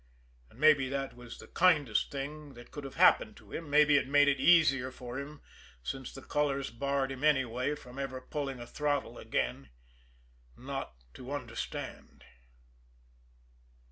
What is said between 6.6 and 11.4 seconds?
barred him anyway from ever pulling a throttle again not to